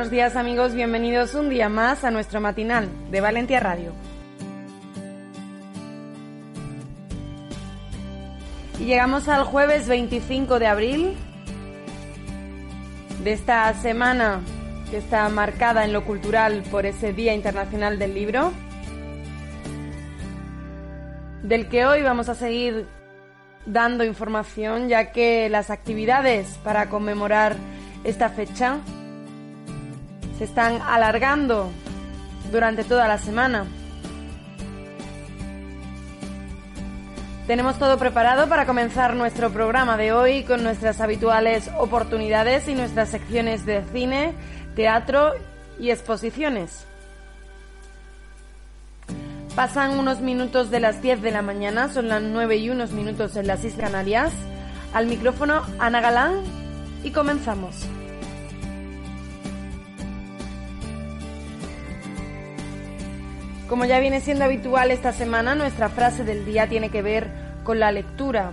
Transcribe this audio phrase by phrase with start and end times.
[0.00, 3.92] Buenos días amigos, bienvenidos un día más a nuestro matinal de Valentia Radio.
[8.78, 11.16] Y llegamos al jueves 25 de abril
[13.22, 14.40] de esta semana
[14.90, 18.54] que está marcada en lo cultural por ese Día Internacional del Libro,
[21.42, 22.86] del que hoy vamos a seguir
[23.66, 27.56] dando información ya que las actividades para conmemorar
[28.02, 28.78] esta fecha
[30.40, 31.70] se están alargando
[32.50, 33.66] durante toda la semana.
[37.46, 43.10] Tenemos todo preparado para comenzar nuestro programa de hoy con nuestras habituales oportunidades y nuestras
[43.10, 44.32] secciones de cine,
[44.74, 45.34] teatro
[45.78, 46.86] y exposiciones.
[49.54, 53.36] Pasan unos minutos de las 10 de la mañana, son las 9 y unos minutos
[53.36, 54.32] en las Islas Canarias.
[54.94, 56.40] Al micrófono Ana Galán
[57.04, 57.86] y comenzamos.
[63.70, 67.28] Como ya viene siendo habitual esta semana, nuestra frase del día tiene que ver
[67.62, 68.50] con la lectura.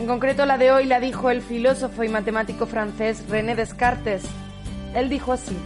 [0.00, 4.22] En concreto la de hoy la dijo el filósofo y matemático francés René Descartes.
[4.94, 5.58] Él dijo así,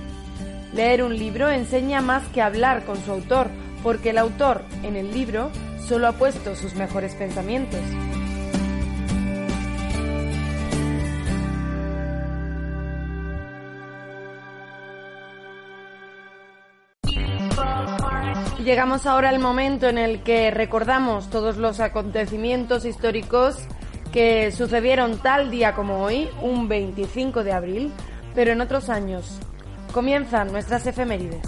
[0.75, 3.48] leer un libro enseña más que hablar con su autor,
[3.84, 5.53] porque el autor en el libro
[5.86, 7.79] solo ha puesto sus mejores pensamientos.
[18.64, 23.56] Llegamos ahora al momento en el que recordamos todos los acontecimientos históricos
[24.12, 27.92] que sucedieron tal día como hoy, un 25 de abril,
[28.36, 29.40] pero en otros años.
[29.92, 31.42] Comienzan nuestras efemérides.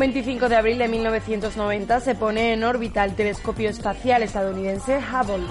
[0.00, 5.44] 25 de abril de 1990 se pone en órbita el telescopio espacial estadounidense Hubble.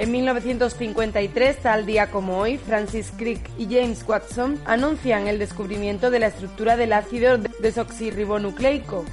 [0.00, 6.18] En 1953, tal día como hoy, Francis Crick y James Watson anuncian el descubrimiento de
[6.18, 9.04] la estructura del ácido desoxirribonucleico,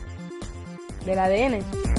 [1.06, 1.93] del ADN.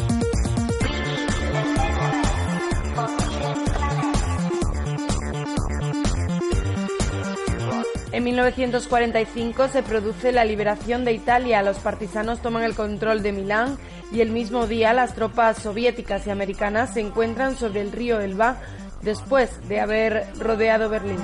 [8.14, 13.76] En 1945 se produce la liberación de Italia, los partisanos toman el control de Milán
[14.12, 18.58] y el mismo día las tropas soviéticas y americanas se encuentran sobre el río Elba
[19.02, 21.18] después de haber rodeado Berlín.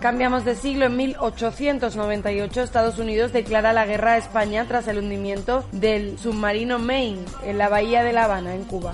[0.00, 0.86] Cambiamos de siglo.
[0.86, 7.24] En 1898 Estados Unidos declara la guerra a España tras el hundimiento del submarino Maine
[7.44, 8.92] en la bahía de La Habana, en Cuba.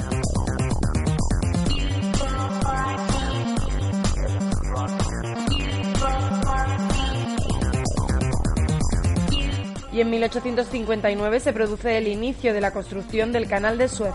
[10.00, 14.14] Y en 1859 se produce el inicio de la construcción del Canal de Suez.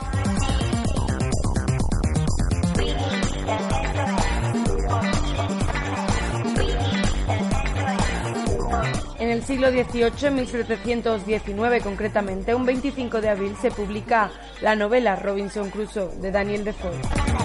[9.20, 14.32] En el siglo XVIII, en 1719 concretamente, un 25 de abril se publica
[14.62, 17.45] la novela Robinson Crusoe de Daniel Defoe.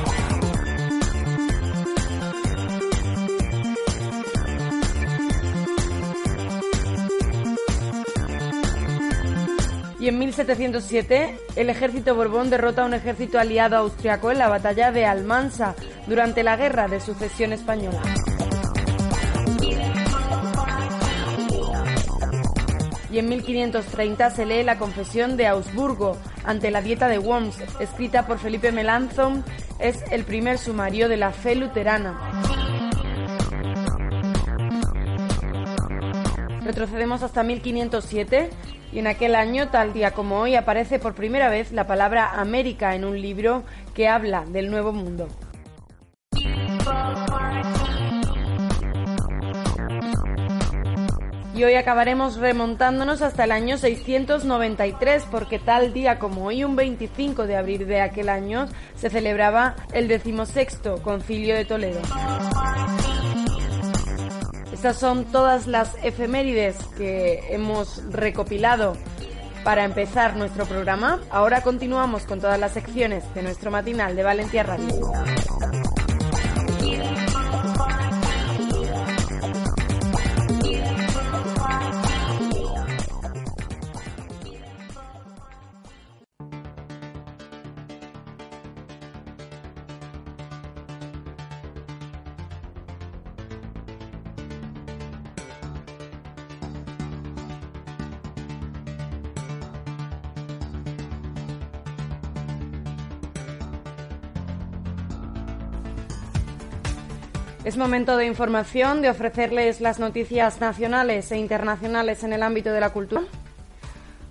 [10.01, 14.91] Y en 1707 el ejército Borbón derrota a un ejército aliado austriaco en la batalla
[14.91, 15.75] de Almansa
[16.07, 18.01] durante la Guerra de Sucesión Española.
[23.13, 28.27] Y en 1530 se lee la Confesión de Augsburgo ante la Dieta de Worms, escrita
[28.27, 29.45] por Felipe Melanchthon,
[29.79, 32.43] es el primer sumario de la fe luterana.
[36.63, 38.51] Retrocedemos hasta 1507
[38.93, 42.95] y en aquel año, tal día como hoy, aparece por primera vez la palabra América
[42.95, 43.63] en un libro
[43.95, 45.29] que habla del Nuevo Mundo.
[51.55, 57.47] Y hoy acabaremos remontándonos hasta el año 693, porque tal día como hoy, un 25
[57.47, 62.01] de abril de aquel año, se celebraba el decimosexto concilio de Toledo.
[64.81, 68.97] Estas son todas las efemérides que hemos recopilado
[69.63, 71.21] para empezar nuestro programa.
[71.29, 74.89] Ahora continuamos con todas las secciones de nuestro matinal de Valencia Radio.
[107.81, 112.91] Momento de información, de ofrecerles las noticias nacionales e internacionales en el ámbito de la
[112.91, 113.23] cultura.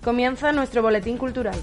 [0.04, 1.56] Comienza nuestro boletín cultural.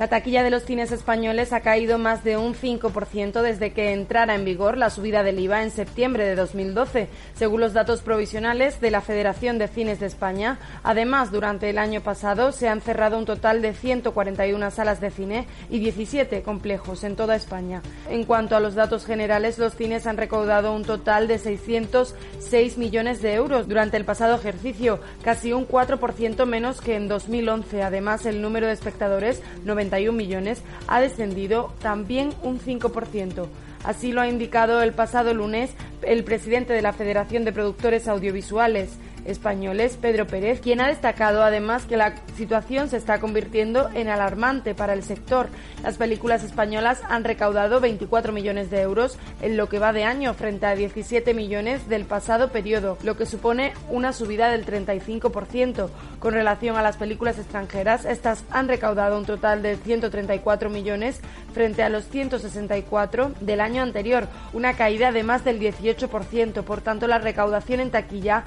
[0.00, 4.34] La taquilla de los cines españoles ha caído más de un 5% desde que entrara
[4.34, 8.90] en vigor la subida del IVA en septiembre de 2012, según los datos provisionales de
[8.90, 10.58] la Federación de Cines de España.
[10.84, 15.46] Además, durante el año pasado se han cerrado un total de 141 salas de cine
[15.68, 17.82] y 17 complejos en toda España.
[18.08, 23.20] En cuanto a los datos generales, los cines han recaudado un total de 606 millones
[23.20, 27.82] de euros durante el pasado ejercicio, casi un 4% menos que en 2011.
[27.82, 33.46] Además, el número de espectadores, 90 millones, ha descendido también un 5%.
[33.84, 35.70] Así lo ha indicado el pasado lunes
[36.02, 38.90] el presidente de la Federación de Productores Audiovisuales,
[39.24, 44.74] españoles, Pedro Pérez, quien ha destacado además que la situación se está convirtiendo en alarmante
[44.74, 45.48] para el sector.
[45.82, 50.34] Las películas españolas han recaudado 24 millones de euros en lo que va de año
[50.34, 55.88] frente a 17 millones del pasado periodo, lo que supone una subida del 35%.
[56.18, 61.20] Con relación a las películas extranjeras, estas han recaudado un total de 134 millones
[61.52, 66.62] frente a los 164 del año anterior, una caída de más del 18%.
[66.62, 68.44] Por tanto, la recaudación en taquilla,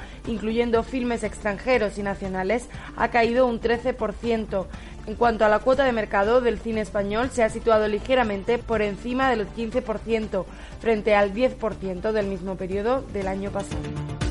[0.63, 4.65] incluyendo filmes extranjeros y nacionales, ha caído un 13%.
[5.07, 8.81] En cuanto a la cuota de mercado del cine español, se ha situado ligeramente por
[8.81, 10.45] encima del 15%,
[10.79, 14.22] frente al 10% del mismo periodo del año pasado.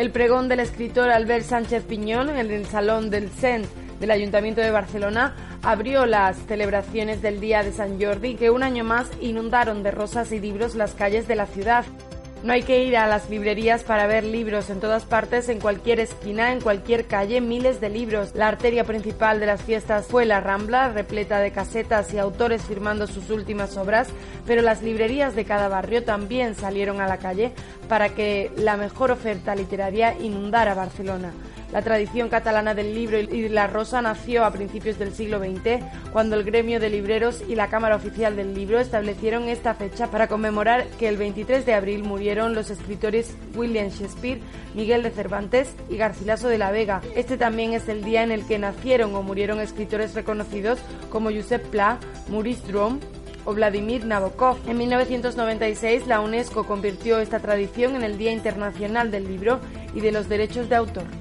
[0.00, 3.66] El pregón del escritor Albert Sánchez Piñón en el Salón del CENT
[4.00, 8.82] del Ayuntamiento de Barcelona abrió las celebraciones del Día de San Jordi que un año
[8.82, 11.84] más inundaron de rosas y libros las calles de la ciudad.
[12.42, 16.00] No hay que ir a las librerías para ver libros en todas partes, en cualquier
[16.00, 18.34] esquina, en cualquier calle, miles de libros.
[18.34, 23.06] La arteria principal de las fiestas fue la Rambla, repleta de casetas y autores firmando
[23.06, 24.08] sus últimas obras,
[24.46, 27.52] pero las librerías de cada barrio también salieron a la calle
[27.90, 31.32] para que la mejor oferta literaria inundara Barcelona.
[31.72, 36.34] La tradición catalana del libro y la rosa nació a principios del siglo XX, cuando
[36.34, 40.86] el gremio de libreros y la Cámara Oficial del Libro establecieron esta fecha para conmemorar
[40.98, 44.40] que el 23 de abril murieron los escritores William Shakespeare,
[44.74, 47.02] Miguel de Cervantes y Garcilaso de la Vega.
[47.14, 51.64] Este también es el día en el que nacieron o murieron escritores reconocidos como Josep
[51.66, 51.98] Pla,
[52.28, 52.98] Maurice Drom,
[53.44, 54.58] o Vladimir Nabokov.
[54.68, 59.60] En 1996 la UNESCO convirtió esta tradición en el Día Internacional del Libro
[59.94, 61.19] y de los Derechos de Autor.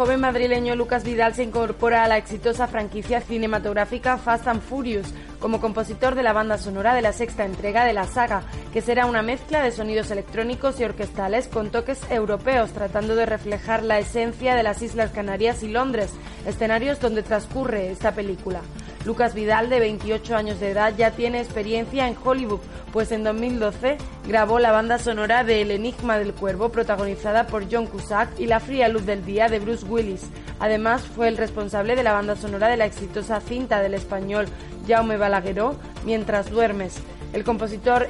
[0.00, 5.60] Joven madrileño Lucas Vidal se incorpora a la exitosa franquicia cinematográfica Fast and Furious como
[5.60, 8.42] compositor de la banda sonora de la sexta entrega de la saga,
[8.72, 13.82] que será una mezcla de sonidos electrónicos y orquestales con toques europeos, tratando de reflejar
[13.82, 16.12] la esencia de las Islas Canarias y Londres,
[16.46, 18.62] escenarios donde transcurre esta película.
[19.04, 22.60] Lucas Vidal, de 28 años de edad, ya tiene experiencia en Hollywood,
[22.92, 23.96] pues en 2012
[24.28, 28.60] grabó la banda sonora de El Enigma del Cuervo, protagonizada por John Cusack, y La
[28.60, 30.28] fría luz del día de Bruce Willis.
[30.58, 34.46] Además, fue el responsable de la banda sonora de la exitosa cinta del español
[34.86, 36.98] Jaume Balagueró, Mientras duermes.
[37.32, 38.08] El compositor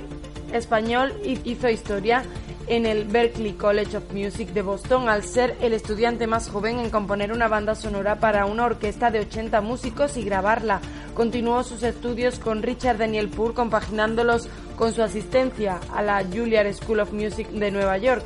[0.53, 2.25] español hizo historia
[2.71, 6.89] en el Berklee College of Music de Boston al ser el estudiante más joven en
[6.89, 10.81] componer una banda sonora para una orquesta de 80 músicos y grabarla.
[11.15, 17.01] Continuó sus estudios con Richard Daniel Poor compaginándolos con su asistencia a la Juilliard School
[17.01, 18.23] of Music de Nueva York.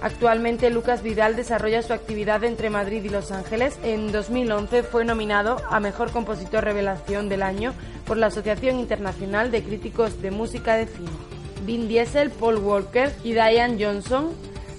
[0.00, 3.80] Actualmente Lucas Vidal desarrolla su actividad entre Madrid y Los Ángeles.
[3.82, 7.74] En 2011 fue nominado a Mejor Compositor Revelación del Año
[8.06, 11.37] por la Asociación Internacional de Críticos de Música de Cine.
[11.64, 14.32] Vin Diesel, Paul Walker y Diane Johnson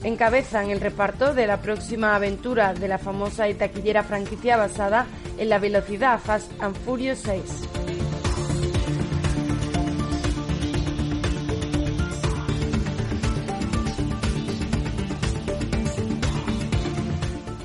[0.04, 5.06] encabezan el reparto de la próxima aventura de la famosa y taquillera franquicia basada
[5.38, 7.79] en la velocidad Fast and Furious 6.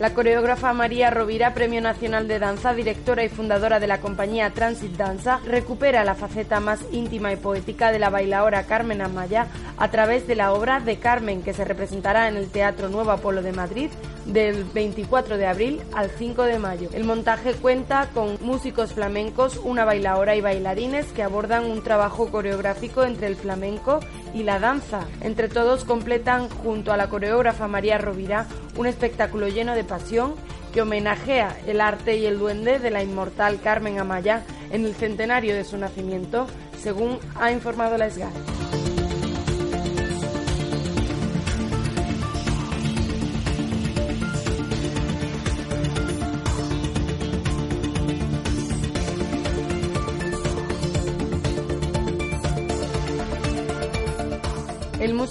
[0.05, 4.99] La coreógrafa María Rovira, Premio Nacional de Danza, directora y fundadora de la compañía Transit
[4.99, 9.47] Danza, recupera la faceta más íntima y poética de la bailaora Carmen Amaya
[9.79, 13.41] a través de la obra de Carmen, que se representará en el Teatro Nuevo Apolo
[13.41, 13.89] de Madrid
[14.27, 16.89] del 24 de abril al 5 de mayo.
[16.93, 23.05] El montaje cuenta con músicos flamencos, una bailaora y bailarines que abordan un trabajo coreográfico
[23.05, 24.01] entre el flamenco
[24.35, 25.01] y la danza.
[25.21, 30.35] Entre todos completan, junto a la coreógrafa María Rovira, un espectáculo lleno de pasión
[30.73, 35.55] que homenajea el arte y el duende de la inmortal Carmen Amaya en el centenario
[35.55, 38.33] de su nacimiento, según ha informado la SGAR.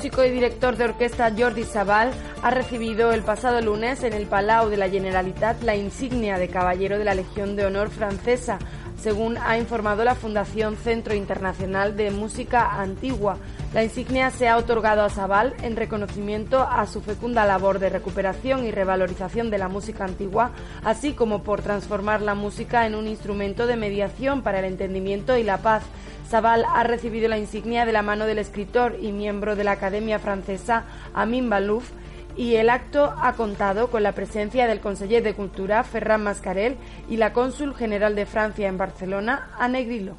[0.03, 4.67] Músico y director de orquesta Jordi Sabal ha recibido el pasado lunes en el Palau
[4.67, 8.59] de la Generalitat la insignia de Caballero de la Legión de Honor francesa,
[9.03, 13.37] según ha informado la Fundación Centro Internacional de Música Antigua.
[13.73, 18.65] La insignia se ha otorgado a Sabal en reconocimiento a su fecunda labor de recuperación
[18.65, 20.51] y revalorización de la música antigua,
[20.85, 25.43] así como por transformar la música en un instrumento de mediación para el entendimiento y
[25.43, 25.83] la paz
[26.29, 30.17] Sabal ha recibido la insignia de la mano del escritor y miembro de la Academia
[30.17, 31.91] Francesa Amin Balouf
[32.35, 36.77] y el acto ha contado con la presencia del conseller de Cultura Ferran Mascarel
[37.09, 40.15] y la cónsul general de Francia en Barcelona, Anne Grillo.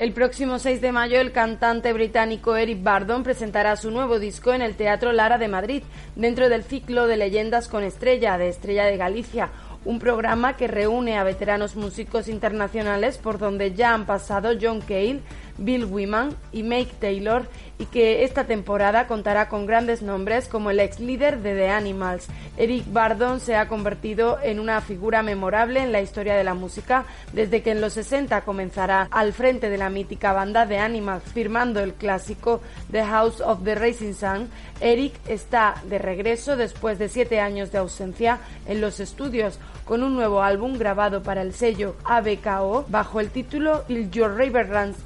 [0.00, 4.62] El próximo 6 de mayo el cantante británico Eric Bardon presentará su nuevo disco en
[4.62, 5.82] el Teatro Lara de Madrid,
[6.16, 9.50] dentro del ciclo de Leyendas con Estrella de Estrella de Galicia,
[9.84, 15.20] un programa que reúne a veteranos músicos internacionales por donde ya han pasado John Cale,
[15.60, 17.48] Bill Wyman y Mike Taylor
[17.78, 22.26] y que esta temporada contará con grandes nombres como el ex líder de The Animals.
[22.56, 27.04] Eric Bardon se ha convertido en una figura memorable en la historia de la música
[27.32, 31.80] desde que en los 60 comenzará al frente de la mítica banda The Animals, firmando
[31.80, 34.50] el clásico The House of the Racing Sun.
[34.80, 39.58] Eric está de regreso después de siete años de ausencia en los estudios
[39.90, 44.70] con un nuevo álbum grabado para el sello ABKO bajo el título Till Your River
[44.70, 44.96] Runs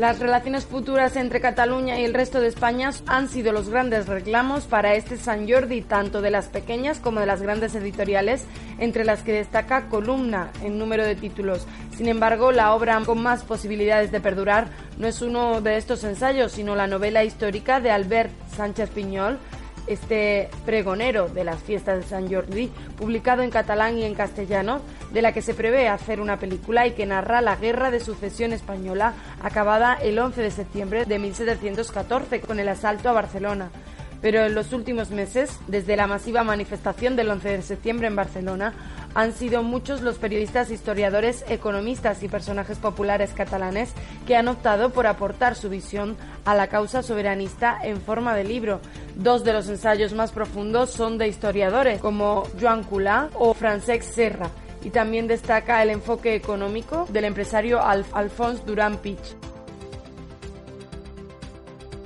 [0.00, 4.64] Las relaciones futuras entre Cataluña y el resto de España han sido los grandes reclamos
[4.64, 8.46] para este San Jordi, tanto de las pequeñas como de las grandes editoriales,
[8.78, 11.66] entre las que destaca Columna en número de títulos.
[11.94, 16.52] Sin embargo, la obra con más posibilidades de perdurar no es uno de estos ensayos,
[16.52, 19.38] sino la novela histórica de Albert Sánchez Piñol,
[19.90, 24.80] este pregonero de las fiestas de San Jordi, publicado en catalán y en castellano,
[25.12, 28.52] de la que se prevé hacer una película y que narra la guerra de sucesión
[28.52, 33.70] española acabada el 11 de septiembre de 1714 con el asalto a Barcelona.
[34.20, 38.74] Pero en los últimos meses, desde la masiva manifestación del 11 de septiembre en Barcelona,
[39.14, 43.92] han sido muchos los periodistas, historiadores, economistas y personajes populares catalanes
[44.26, 48.80] que han optado por aportar su visión a la causa soberanista en forma de libro.
[49.16, 54.50] Dos de los ensayos más profundos son de historiadores como Joan Culà o Francesc Serra
[54.82, 59.36] y también destaca el enfoque económico del empresario Alphonse Durán Pich.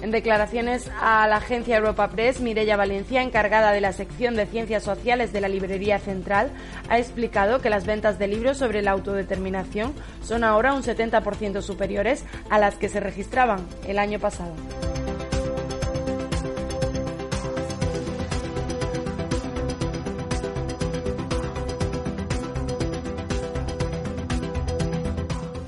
[0.04, 4.82] En declaraciones a la agencia Europa Press, Mireia Valencia, encargada de la sección de Ciencias
[4.82, 6.50] Sociales de la Librería Central,
[6.90, 12.22] ha explicado que las ventas de libros sobre la autodeterminación son ahora un 70% superiores
[12.50, 14.52] a las que se registraban el año pasado.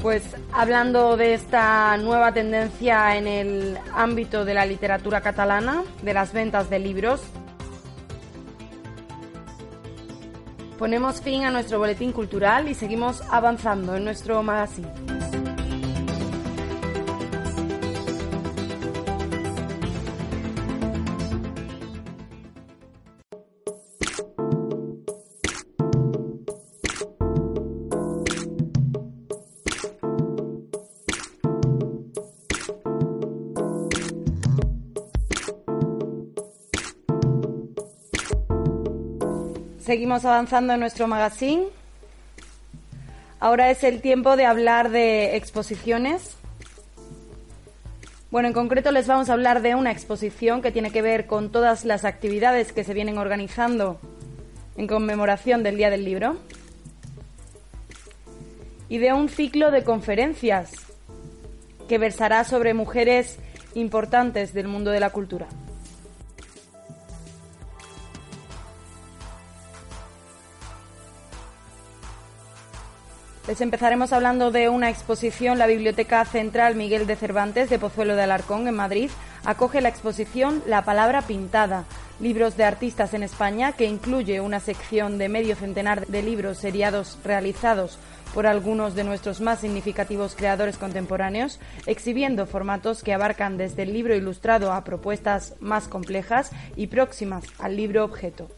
[0.06, 0.22] Pues
[0.52, 6.70] hablando de esta nueva tendencia en el ámbito de la literatura catalana, de las ventas
[6.70, 7.20] de libros,
[10.78, 15.15] ponemos fin a nuestro boletín cultural y seguimos avanzando en nuestro magazine.
[39.86, 41.68] Seguimos avanzando en nuestro magazine.
[43.38, 46.36] Ahora es el tiempo de hablar de exposiciones.
[48.32, 51.52] Bueno, en concreto les vamos a hablar de una exposición que tiene que ver con
[51.52, 54.00] todas las actividades que se vienen organizando
[54.76, 56.36] en conmemoración del Día del Libro
[58.88, 60.72] y de un ciclo de conferencias
[61.88, 63.38] que versará sobre mujeres
[63.74, 65.46] importantes del mundo de la cultura.
[73.46, 75.56] Les empezaremos hablando de una exposición.
[75.56, 79.08] La Biblioteca Central Miguel de Cervantes de Pozuelo de Alarcón, en Madrid,
[79.44, 81.84] acoge la exposición La Palabra Pintada,
[82.18, 87.18] libros de artistas en España, que incluye una sección de medio centenar de libros seriados
[87.22, 88.00] realizados
[88.34, 94.16] por algunos de nuestros más significativos creadores contemporáneos, exhibiendo formatos que abarcan desde el libro
[94.16, 98.48] ilustrado a propuestas más complejas y próximas al libro objeto.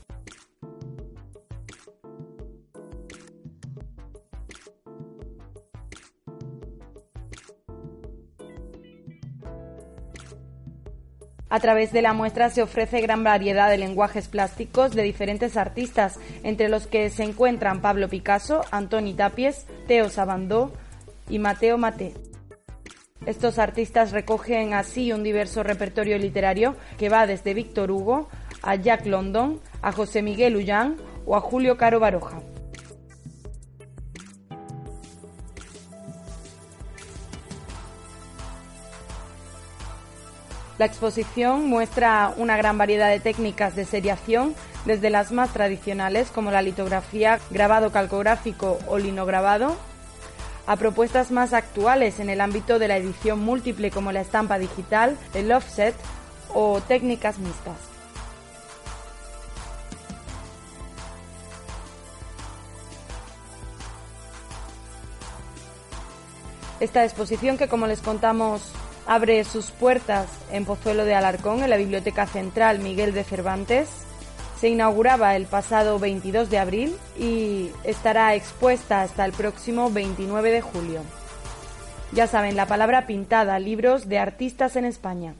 [11.50, 16.18] A través de la muestra se ofrece gran variedad de lenguajes plásticos de diferentes artistas,
[16.42, 20.72] entre los que se encuentran Pablo Picasso, Antoni Tapies, Teo Sabandó
[21.30, 22.12] y Mateo Mate.
[23.24, 28.28] Estos artistas recogen así un diverso repertorio literario que va desde Víctor Hugo
[28.62, 32.40] a Jack London, a José Miguel Ullán o a Julio Caro Baroja.
[40.78, 46.52] La exposición muestra una gran variedad de técnicas de seriación, desde las más tradicionales como
[46.52, 49.76] la litografía, grabado calcográfico o linograbado,
[50.68, 55.18] a propuestas más actuales en el ámbito de la edición múltiple como la estampa digital,
[55.34, 55.96] el offset
[56.54, 57.76] o técnicas mixtas.
[66.78, 68.72] Esta exposición que como les contamos
[69.08, 73.88] abre sus puertas en Pozuelo de Alarcón, en la Biblioteca Central Miguel de Cervantes.
[74.60, 80.60] Se inauguraba el pasado 22 de abril y estará expuesta hasta el próximo 29 de
[80.60, 81.00] julio.
[82.12, 85.34] Ya saben, la palabra pintada, libros de artistas en España.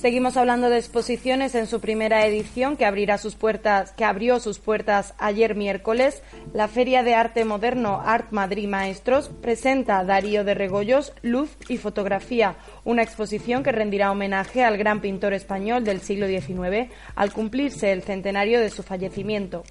[0.00, 6.22] Seguimos hablando de exposiciones en su primera edición que abrió sus puertas ayer miércoles.
[6.54, 12.56] La Feria de Arte Moderno Art Madrid Maestros presenta Darío de Regoyos, Luz y Fotografía,
[12.82, 18.02] una exposición que rendirá homenaje al gran pintor español del siglo XIX al cumplirse el
[18.02, 19.64] centenario de su fallecimiento.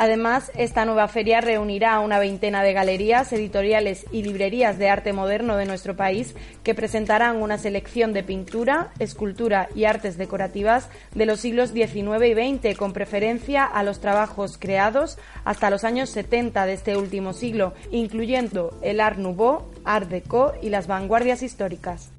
[0.00, 5.12] Además, esta nueva feria reunirá a una veintena de galerías, editoriales y librerías de arte
[5.12, 11.26] moderno de nuestro país que presentarán una selección de pintura, escultura y artes decorativas de
[11.26, 16.64] los siglos XIX y XX, con preferencia a los trabajos creados hasta los años 70
[16.64, 22.12] de este último siglo, incluyendo el Art Nouveau, Art Deco y las vanguardias históricas.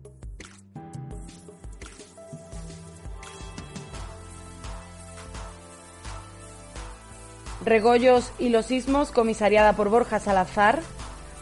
[7.65, 10.79] Regollos y los Sismos, comisariada por Borja Salazar,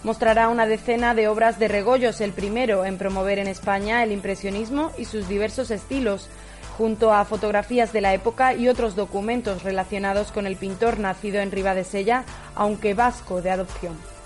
[0.03, 4.91] mostrará una decena de obras de Regollos, el primero en promover en España el impresionismo
[4.97, 6.27] y sus diversos estilos,
[6.77, 11.51] junto a fotografías de la época y otros documentos relacionados con el pintor nacido en
[11.51, 12.23] Ribadesella,
[12.55, 14.16] aunque vasco de adopción.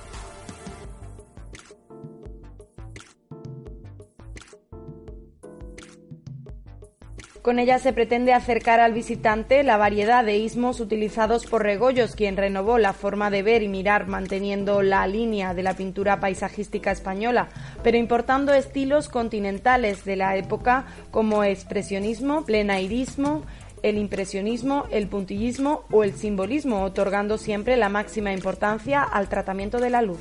[7.42, 12.38] Con ella se pretende acercar al visitante la variedad de ismos utilizados por Regollos, quien
[12.38, 17.50] renovó la forma de ver y mirar manteniendo la línea de la pintura paisajística española,
[17.82, 23.42] pero importando estilos continentales de la época como expresionismo, plenairismo,
[23.82, 29.90] el impresionismo, el puntillismo o el simbolismo, otorgando siempre la máxima importancia al tratamiento de
[29.90, 30.20] la luz.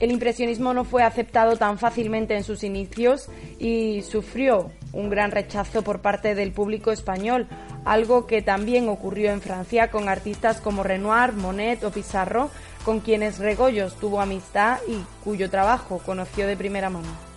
[0.00, 5.82] El impresionismo no fue aceptado tan fácilmente en sus inicios y sufrió un gran rechazo
[5.82, 7.48] por parte del público español,
[7.84, 12.50] algo que también ocurrió en Francia con artistas como Renoir, Monet o Pizarro,
[12.84, 17.27] con quienes Regollos tuvo amistad y cuyo trabajo conoció de primera mano.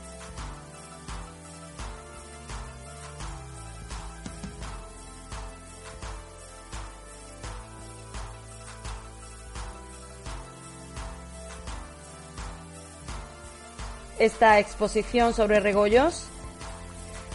[14.21, 16.27] Esta exposición sobre regollos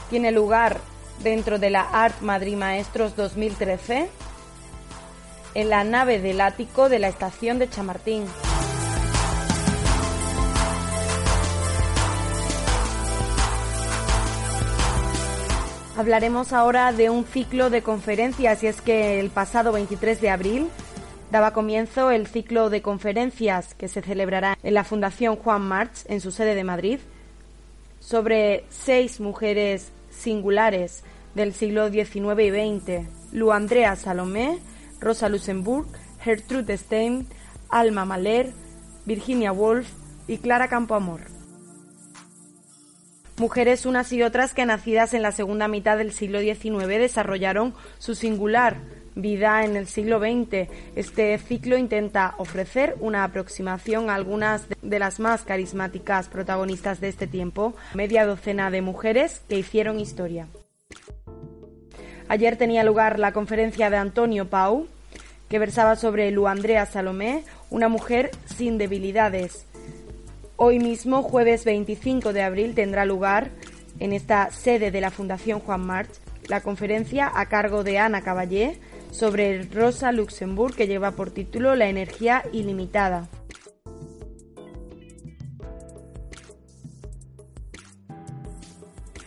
[0.08, 0.78] tiene lugar
[1.20, 4.08] dentro de la Art Madrid Maestros 2013
[5.54, 8.24] en la nave del ático de la estación de Chamartín.
[15.96, 20.70] Hablaremos ahora de un ciclo de conferencias y es que el pasado 23 de abril
[21.30, 26.20] daba comienzo el ciclo de conferencias que se celebrará en la Fundación Juan March, en
[26.20, 27.00] su sede de Madrid,
[28.00, 31.02] sobre seis mujeres singulares
[31.34, 34.58] del siglo XIX y XX, Lu Andrea Salomé,
[35.00, 35.86] Rosa Luxemburg,
[36.20, 37.26] Gertrude Stein,
[37.68, 38.52] Alma Mahler,
[39.04, 39.88] Virginia Woolf
[40.26, 41.20] y Clara Campoamor.
[43.38, 48.14] Mujeres unas y otras que nacidas en la segunda mitad del siglo XIX desarrollaron su
[48.14, 48.78] singular
[49.18, 50.68] Vida en el siglo XX.
[50.94, 57.26] Este ciclo intenta ofrecer una aproximación a algunas de las más carismáticas protagonistas de este
[57.26, 60.48] tiempo, media docena de mujeres que hicieron historia.
[62.28, 64.86] Ayer tenía lugar la conferencia de Antonio Pau,
[65.48, 69.64] que versaba sobre Luandrea Salomé, una mujer sin debilidades.
[70.56, 73.48] Hoy mismo, jueves 25 de abril, tendrá lugar
[73.98, 76.10] en esta sede de la Fundación Juan March
[76.48, 78.78] la conferencia a cargo de Ana Caballé
[79.10, 83.28] sobre Rosa Luxemburg que lleva por título La energía ilimitada.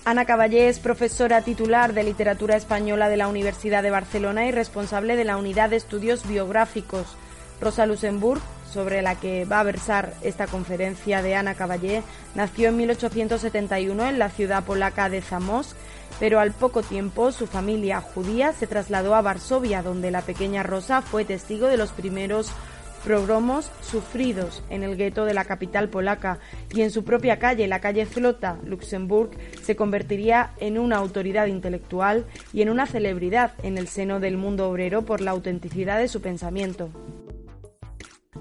[0.09, 5.15] Ana Caballé es profesora titular de Literatura Española de la Universidad de Barcelona y responsable
[5.15, 7.15] de la Unidad de Estudios Biográficos.
[7.61, 12.03] Rosa Luxemburg, sobre la que va a versar esta conferencia de Ana Caballé,
[12.35, 15.75] nació en 1871 en la ciudad polaca de Zamosk
[16.19, 21.01] pero al poco tiempo su familia judía se trasladó a Varsovia, donde la pequeña Rosa
[21.01, 22.51] fue testigo de los primeros
[23.03, 26.39] progromos sufridos en el gueto de la capital polaca
[26.73, 29.31] y en su propia calle, la calle Flota, Luxemburg,
[29.63, 34.69] se convertiría en una autoridad intelectual y en una celebridad en el seno del mundo
[34.69, 36.89] obrero por la autenticidad de su pensamiento.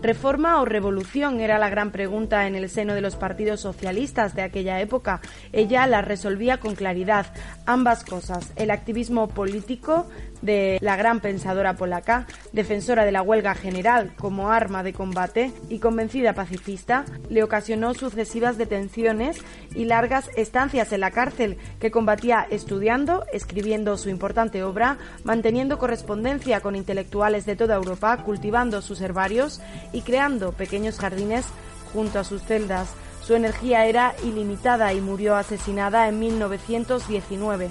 [0.00, 1.40] ¿Reforma o revolución?
[1.40, 5.20] Era la gran pregunta en el seno de los partidos socialistas de aquella época.
[5.52, 7.26] Ella la resolvía con claridad.
[7.66, 8.52] Ambas cosas.
[8.54, 10.08] El activismo político
[10.42, 15.78] de la gran pensadora polaca, defensora de la huelga general como arma de combate y
[15.78, 19.38] convencida pacifista, le ocasionó sucesivas detenciones
[19.74, 26.60] y largas estancias en la cárcel que combatía estudiando, escribiendo su importante obra, manteniendo correspondencia
[26.60, 29.60] con intelectuales de toda Europa, cultivando sus herbarios
[29.92, 31.46] y creando pequeños jardines
[31.92, 32.88] junto a sus celdas.
[33.22, 37.68] Su energía era ilimitada y murió asesinada en 1919.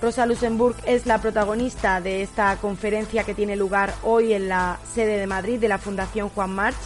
[0.00, 5.18] Rosa Luxemburg es la protagonista de esta conferencia que tiene lugar hoy en la sede
[5.18, 6.78] de Madrid de la Fundación Juan March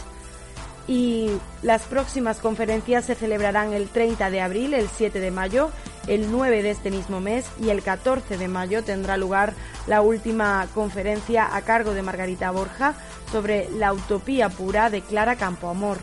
[0.87, 1.29] y
[1.63, 5.71] las próximas conferencias se celebrarán el 30 de abril, el 7 de mayo
[6.07, 9.53] el 9 de este mismo mes y el 14 de mayo tendrá lugar
[9.87, 12.95] la última conferencia a cargo de Margarita Borja
[13.31, 15.97] sobre la utopía pura de Clara Campoamor.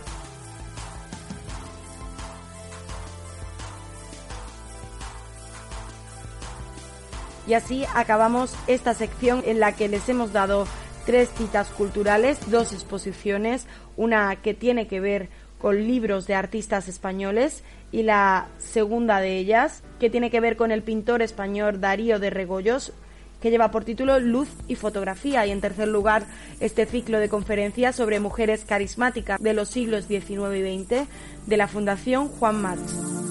[7.47, 10.67] Y así acabamos esta sección en la que les hemos dado
[11.07, 15.29] tres citas culturales, dos exposiciones, una que tiene que ver
[15.59, 20.73] con libros de artistas españoles y la segunda de ellas que tiene que ver con
[20.73, 22.93] el pintor español Darío de Regoyos
[23.41, 26.25] que lleva por título Luz y Fotografía y en tercer lugar
[26.61, 31.09] este ciclo de conferencias sobre mujeres carismáticas de los siglos XIX y XX
[31.47, 33.22] de la Fundación Juan March.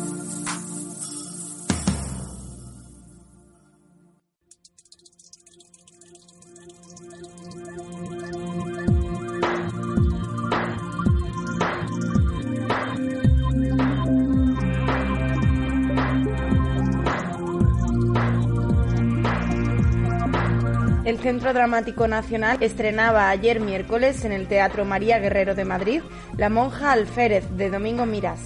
[21.11, 26.01] El Centro Dramático Nacional estrenaba ayer miércoles en el Teatro María Guerrero de Madrid
[26.37, 28.39] La monja Alférez de Domingo Miras.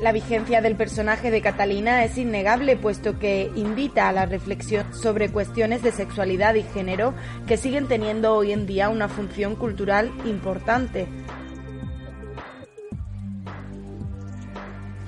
[0.00, 5.28] La vigencia del personaje de Catalina es innegable puesto que invita a la reflexión sobre
[5.28, 7.12] cuestiones de sexualidad y género
[7.46, 11.06] que siguen teniendo hoy en día una función cultural importante.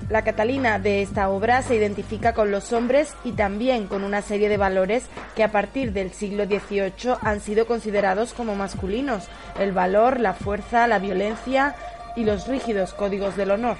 [0.08, 4.48] La Catalina de esta obra se identifica con los hombres y también con una serie
[4.48, 9.24] de valores que a partir del siglo XVIII han sido considerados como masculinos,
[9.58, 11.74] el valor, la fuerza, la violencia
[12.14, 13.76] y los rígidos códigos del honor.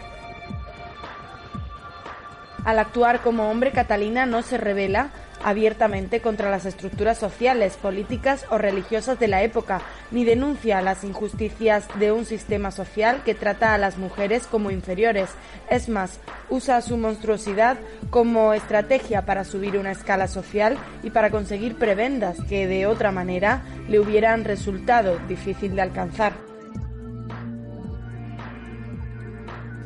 [2.65, 5.11] Al actuar como hombre, Catalina no se revela
[5.47, 9.81] abiertamente contra las estructuras sociales, políticas o religiosas de la época,
[10.11, 15.31] ni denuncia las injusticias de un sistema social que trata a las mujeres como inferiores.
[15.71, 16.19] Es más,
[16.51, 17.77] usa su monstruosidad
[18.11, 23.63] como estrategia para subir una escala social y para conseguir prebendas que de otra manera
[23.89, 26.56] le hubieran resultado difícil de alcanzar.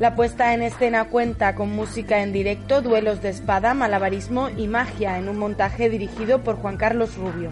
[0.00, 5.18] La puesta en escena cuenta con música en directo, duelos de espada, malabarismo y magia
[5.18, 7.50] en un montaje dirigido por Juan Carlos Rubio.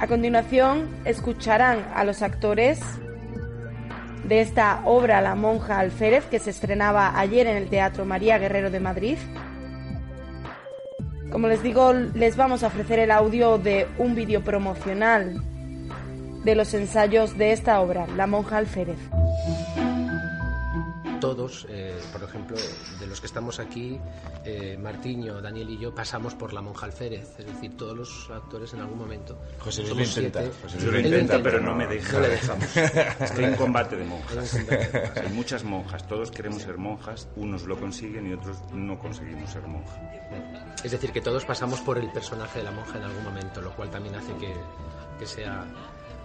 [0.00, 2.80] A continuación escucharán a los actores
[4.24, 8.70] de esta obra La monja Alférez que se estrenaba ayer en el Teatro María Guerrero
[8.70, 9.18] de Madrid.
[11.30, 15.42] Como les digo, les vamos a ofrecer el audio de un vídeo promocional
[16.44, 18.98] de los ensayos de esta obra, La monja alférez.
[21.20, 22.56] Todos, eh, por ejemplo,
[22.98, 24.00] de los que estamos aquí,
[24.44, 28.74] eh, Martiño, Daniel y yo pasamos por La monja alférez, es decir, todos los actores
[28.74, 29.38] en algún momento.
[29.60, 30.56] José Luis lo intenta, siete.
[30.64, 32.12] José Luis lo intenta, intenta, pero no me deja.
[32.14, 32.76] No le dejamos.
[33.20, 34.58] Estoy en combate de monjas.
[35.22, 39.62] Hay muchas monjas, todos queremos ser monjas, unos lo consiguen y otros no conseguimos ser
[39.62, 40.00] monjas.
[40.82, 43.70] Es decir, que todos pasamos por el personaje de la monja en algún momento, lo
[43.76, 44.52] cual también hace que,
[45.20, 45.64] que sea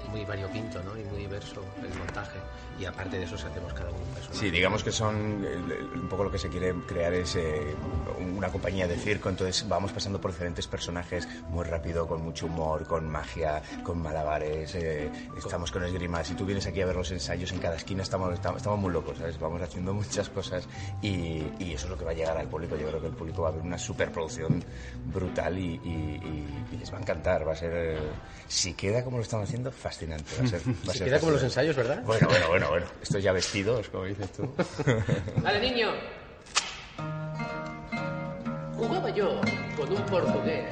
[0.09, 0.97] muy variopinto ¿no?
[0.97, 2.39] y muy diverso el montaje.
[2.79, 4.39] Y aparte de eso, hacemos cada uno un personaje.
[4.39, 7.75] Sí, digamos que son un poco lo que se quiere crear es eh,
[8.19, 12.85] una compañía de circo, entonces vamos pasando por diferentes personajes muy rápido, con mucho humor,
[12.85, 16.27] con magia, con malabares, eh, estamos con esgrimas.
[16.27, 19.17] Si tú vienes aquí a ver los ensayos, en cada esquina estamos, estamos, muy locos,
[19.17, 19.39] ¿sabes?
[19.39, 20.67] Vamos haciendo muchas cosas
[21.01, 22.75] y, y eso es lo que va a llegar al público.
[22.75, 24.63] Yo creo que el público va a ver una superproducción
[25.05, 26.19] brutal y, y-
[26.71, 27.47] y- les va a encantar.
[27.47, 27.99] Va a ser, eh,
[28.47, 30.35] si queda como lo estamos haciendo, fascinante.
[30.39, 32.03] Va a ser, va Se ser queda como los ensayos, ¿verdad?
[32.03, 32.85] Bueno, bueno, bueno, bueno.
[33.01, 34.53] Esto ya vestidos, como dices tú.
[35.41, 35.89] Vale, niño.
[38.75, 39.41] Jugaba yo
[39.75, 40.65] con un portugués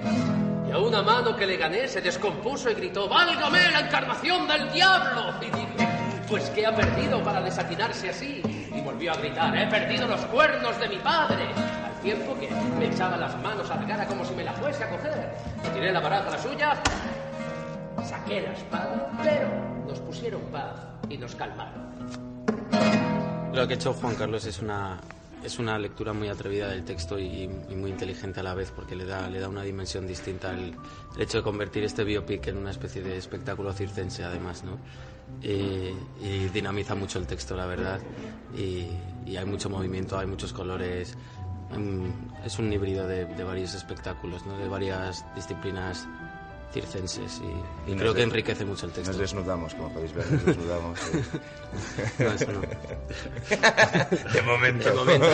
[0.68, 4.72] y a una mano que le gané se descompuso y gritó ¡Válgame la encarnación del
[4.72, 5.34] diablo!
[5.42, 8.42] Y dije, pues ¿qué ha perdido para desatinarse así?
[8.46, 11.48] Y volvió a gritar, he perdido los cuernos de mi padre.
[11.84, 14.84] Al tiempo que me echaba las manos a la cara como si me la fuese
[14.84, 15.32] a coger.
[15.74, 16.84] Tiré la baraja a la suya,
[18.06, 19.50] saqué la espada, pero
[19.88, 20.76] nos pusieron paz
[21.10, 21.84] y nos calmaron.
[23.54, 24.98] Lo que ha hecho Juan Carlos es una,
[25.44, 28.96] es una lectura muy atrevida del texto y, y muy inteligente a la vez porque
[28.96, 30.74] le da, le da una dimensión distinta el,
[31.16, 34.78] el hecho de convertir este biopic en una especie de espectáculo circense además, ¿no?
[35.42, 38.00] Y, y dinamiza mucho el texto, la verdad.
[38.56, 38.88] Y,
[39.26, 41.18] y hay mucho movimiento, hay muchos colores.
[41.76, 44.58] Mm, Es un híbrido de, de varios espectáculos, ¿no?
[44.58, 46.08] De varias disciplinas
[46.82, 49.12] circenses y, y Y creo nos que enriquece mucho el texto.
[49.12, 51.00] Nos desnudamos, como podéis ver, nos desnudamos.
[52.20, 52.62] No, eso no.
[54.34, 54.90] De momento.
[54.90, 55.26] De momento.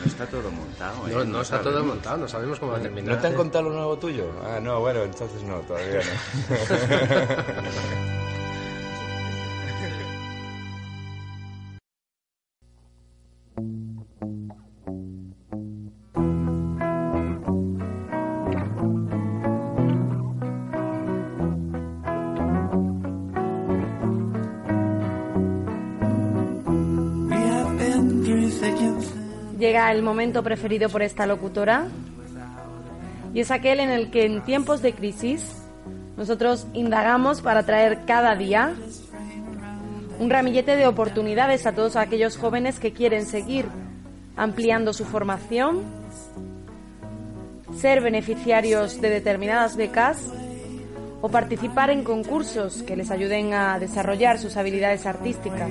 [0.00, 1.12] No está todo montado, ¿eh?
[1.12, 1.94] No, no está todo sabemos.
[1.94, 3.14] montado, no sabemos cómo va a terminar.
[3.14, 4.26] ¿No te han contado lo nuevo tuyo?
[4.44, 6.04] Ah, no, bueno, entonces no, todavía no.
[29.64, 31.86] Llega el momento preferido por esta locutora
[33.32, 35.56] y es aquel en el que en tiempos de crisis
[36.18, 38.74] nosotros indagamos para traer cada día
[40.18, 43.64] un ramillete de oportunidades a todos aquellos jóvenes que quieren seguir
[44.36, 45.82] ampliando su formación,
[47.74, 50.30] ser beneficiarios de determinadas becas
[51.22, 55.70] o participar en concursos que les ayuden a desarrollar sus habilidades artísticas.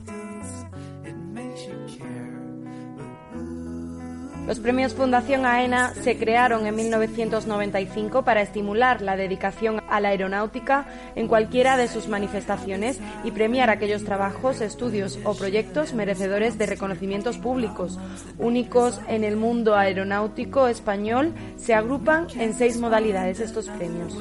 [4.51, 10.87] Los premios Fundación AENA se crearon en 1995 para estimular la dedicación a la aeronáutica
[11.15, 17.37] en cualquiera de sus manifestaciones y premiar aquellos trabajos, estudios o proyectos merecedores de reconocimientos
[17.37, 17.97] públicos.
[18.39, 24.17] Únicos en el mundo aeronáutico español, se agrupan en seis modalidades estos premios.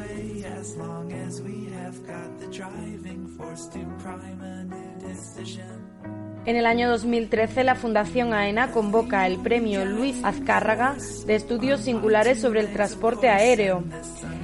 [6.47, 12.41] En el año 2013, la Fundación AENA convoca el premio Luis Azcárraga de Estudios Singulares
[12.41, 13.85] sobre el Transporte Aéreo,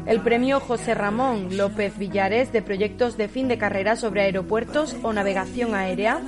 [0.04, 5.14] el premio José Ramón López Villares de Proyectos de Fin de Carrera sobre Aeropuertos o
[5.14, 6.20] Navegación Aérea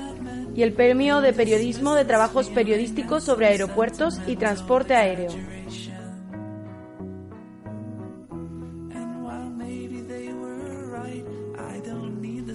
[0.55, 5.58] y el premio de Periodismo de Trabajos Periodísticos sobre Aeropuertos y Transporte Aéreo.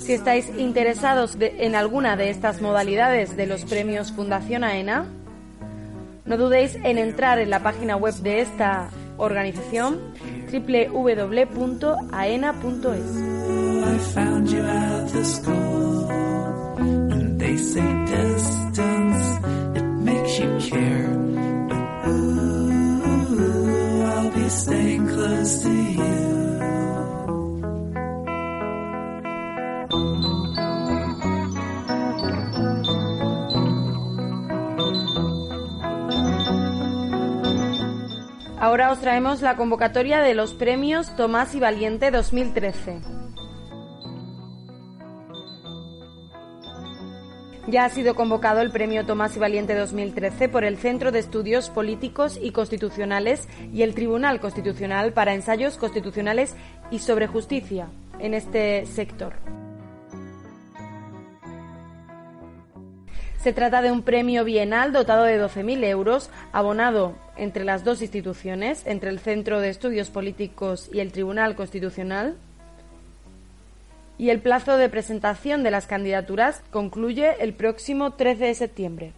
[0.03, 5.05] Si estáis interesados en alguna de estas modalidades de los premios Fundación AENA,
[6.25, 10.01] no dudéis en entrar en la página web de esta organización
[10.51, 11.63] www.aena.es.
[38.93, 43.01] os traemos la convocatoria de los premios Tomás y Valiente 2013.
[47.65, 51.71] Ya ha sido convocado el Premio Tomás y Valiente 2013 por el Centro de Estudios
[51.71, 56.55] Políticos y Constitucionales y el Tribunal Constitucional para ensayos constitucionales
[56.91, 57.87] y sobre justicia
[58.19, 59.33] en este sector.
[63.39, 68.85] Se trata de un premio bienal dotado de 12.000 euros, abonado entre las dos instituciones,
[68.85, 72.37] entre el Centro de Estudios Políticos y el Tribunal Constitucional.
[74.17, 79.13] Y el plazo de presentación de las candidaturas concluye el próximo 13 de septiembre.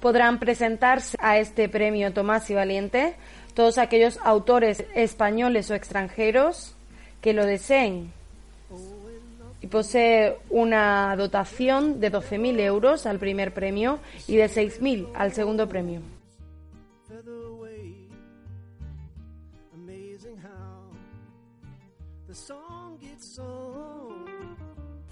[0.00, 3.16] Podrán presentarse a este premio Tomás y Valiente
[3.54, 6.75] todos aquellos autores españoles o extranjeros
[7.26, 8.12] que lo deseen.
[9.60, 15.68] Y posee una dotación de 12.000 euros al primer premio y de 6.000 al segundo
[15.68, 16.02] premio.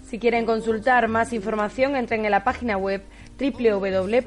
[0.05, 3.03] Si quieren consultar más información, entren en la página web
[3.37, 4.25] www.cepf.gov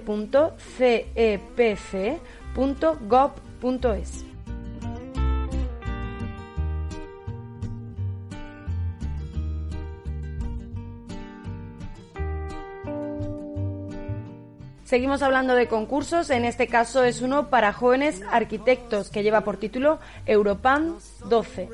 [14.89, 19.59] Seguimos hablando de concursos, en este caso es uno para jóvenes arquitectos que lleva por
[19.59, 20.97] título Europan
[21.29, 21.69] 12.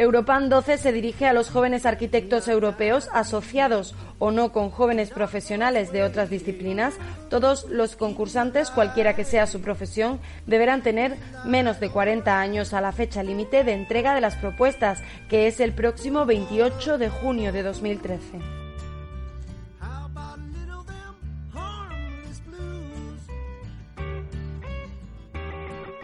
[0.00, 5.92] Europan 12 se dirige a los jóvenes arquitectos europeos asociados o no con jóvenes profesionales
[5.92, 6.94] de otras disciplinas.
[7.28, 12.80] Todos los concursantes, cualquiera que sea su profesión, deberán tener menos de 40 años a
[12.80, 17.52] la fecha límite de entrega de las propuestas, que es el próximo 28 de junio
[17.52, 18.69] de 2013.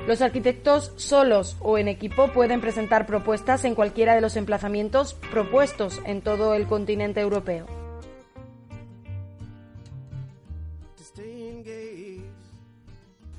[0.07, 6.01] Los arquitectos solos o en equipo pueden presentar propuestas en cualquiera de los emplazamientos propuestos
[6.07, 7.67] en todo el continente europeo.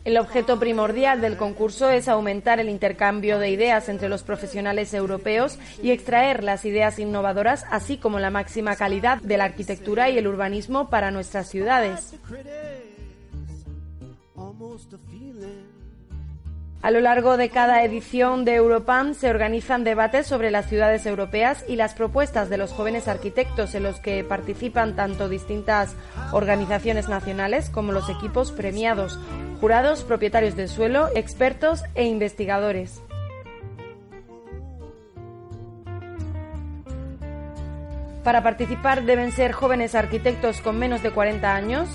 [0.03, 5.59] El objeto primordial del concurso es aumentar el intercambio de ideas entre los profesionales europeos
[5.81, 10.27] y extraer las ideas innovadoras, así como la máxima calidad de la arquitectura y el
[10.27, 12.13] urbanismo para nuestras ciudades.
[16.87, 21.65] A lo largo de cada edición de Europam se organizan debates sobre las ciudades europeas
[21.67, 25.97] y las propuestas de los jóvenes arquitectos en los que participan tanto distintas
[26.31, 29.19] organizaciones nacionales como los equipos premiados,
[29.59, 33.01] jurados, propietarios del suelo, expertos e investigadores.
[38.23, 41.89] Para participar deben ser jóvenes arquitectos con menos de 40 años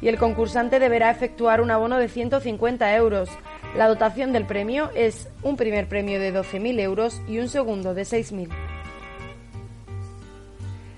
[0.00, 3.30] y el concursante deberá efectuar un abono de 150 euros
[3.76, 8.02] la dotación del premio es un primer premio de 12.000 euros y un segundo de
[8.02, 8.48] 6.000.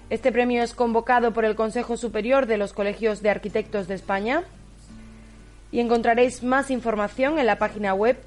[0.08, 4.44] Este premio es convocado por el Consejo Superior de los Colegios de Arquitectos de España
[5.72, 8.20] y encontraréis más información en la página web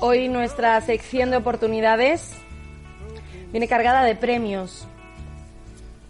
[0.00, 2.34] Hoy nuestra sección de oportunidades
[3.52, 4.86] viene cargada de premios.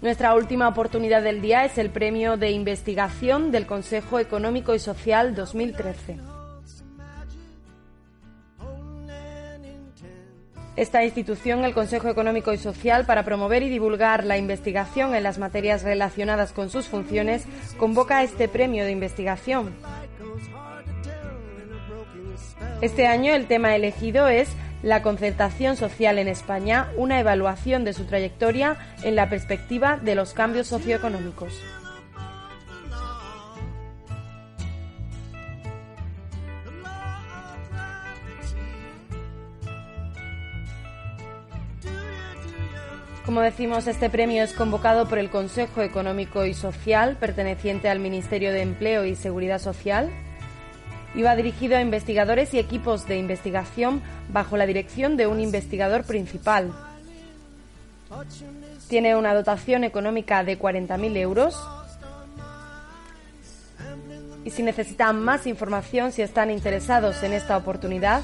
[0.03, 5.37] Nuestra última oportunidad del día es el premio de investigación del Consejo Económico y Social
[5.37, 6.40] 2013.
[10.77, 15.39] Esta institución, el Consejo Económico y Social, para promover y divulgar la investigación en las
[15.39, 17.45] materias relacionadas con sus funciones,
[17.77, 19.75] convoca este premio de investigación.
[22.81, 24.49] Este año el tema elegido es
[24.83, 30.33] la concertación social en España, una evaluación de su trayectoria en la perspectiva de los
[30.33, 31.61] cambios socioeconómicos.
[43.31, 48.51] Como decimos, este premio es convocado por el Consejo Económico y Social, perteneciente al Ministerio
[48.51, 50.11] de Empleo y Seguridad Social,
[51.15, 54.03] y va dirigido a investigadores y equipos de investigación
[54.33, 56.73] bajo la dirección de un investigador principal.
[58.89, 61.57] Tiene una dotación económica de 40.000 euros.
[64.45, 68.23] Y si necesitan más información, si están interesados en esta oportunidad,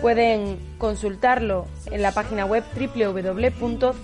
[0.00, 4.02] Pueden consultarlo en la página web www.ces.es.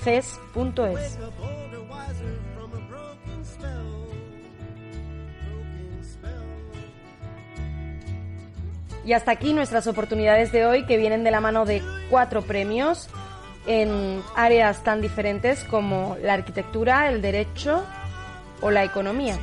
[9.04, 13.08] Y hasta aquí nuestras oportunidades de hoy que vienen de la mano de cuatro premios
[13.66, 17.84] en áreas tan diferentes como la arquitectura, el derecho
[18.62, 19.36] o la economía.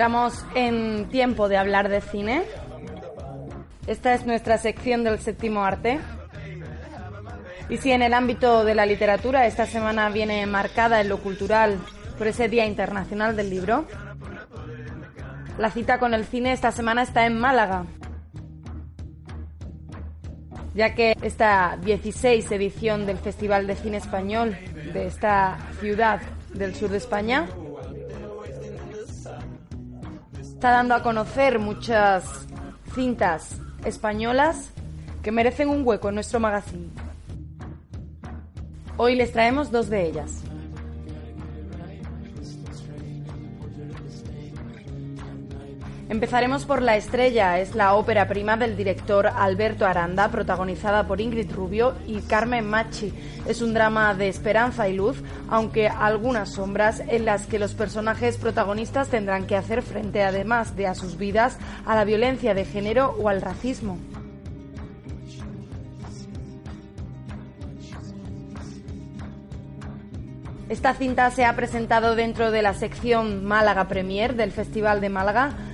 [0.00, 2.44] Entramos en tiempo de hablar de cine.
[3.86, 6.00] Esta es nuestra sección del séptimo arte.
[7.68, 11.78] Y si en el ámbito de la literatura esta semana viene marcada en lo cultural
[12.16, 13.84] por ese Día Internacional del Libro,
[15.58, 17.84] la cita con el cine esta semana está en Málaga,
[20.72, 24.56] ya que esta 16 edición del Festival de Cine Español
[24.94, 26.22] de esta ciudad
[26.54, 27.46] del sur de España
[30.60, 32.46] está dando a conocer muchas
[32.94, 34.68] cintas españolas
[35.22, 36.90] que merecen un hueco en nuestro magazine.
[38.98, 40.42] Hoy les traemos dos de ellas.
[46.10, 51.52] Empezaremos por La Estrella, es la ópera prima del director Alberto Aranda, protagonizada por Ingrid
[51.52, 53.14] Rubio y Carmen Machi.
[53.46, 58.38] Es un drama de esperanza y luz, aunque algunas sombras en las que los personajes
[58.38, 63.14] protagonistas tendrán que hacer frente, además de a sus vidas, a la violencia de género
[63.16, 63.96] o al racismo.
[70.68, 75.69] Esta cinta se ha presentado dentro de la sección Málaga Premier del Festival de Málaga.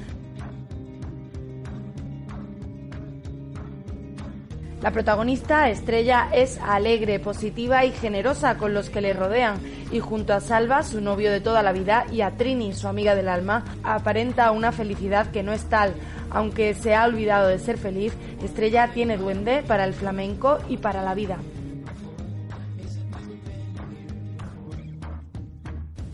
[4.86, 9.58] La protagonista, Estrella, es alegre, positiva y generosa con los que le rodean
[9.90, 13.16] y junto a Salva, su novio de toda la vida, y a Trini, su amiga
[13.16, 15.92] del alma, aparenta una felicidad que no es tal.
[16.30, 18.12] Aunque se ha olvidado de ser feliz,
[18.44, 21.38] Estrella tiene duende para el flamenco y para la vida.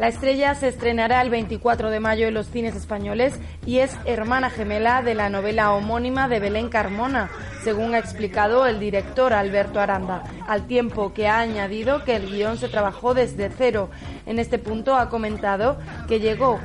[0.02, 4.50] La estrella se estrenará el 24 de mayo en los cines españoles y es hermana
[4.50, 7.30] gemela de la novela homónima de Belén Carmona,
[7.62, 12.58] según ha explicado el director Alberto Aranda, al tiempo que ha añadido que el guion
[12.58, 13.90] se trabajó desde cero.
[14.26, 15.78] En este punto ha comentado
[16.08, 16.58] que llegó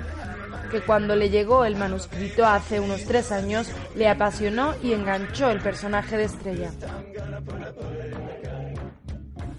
[0.72, 5.60] que cuando le llegó el manuscrito hace unos tres años le apasionó y enganchó el
[5.60, 6.72] personaje de Estrella.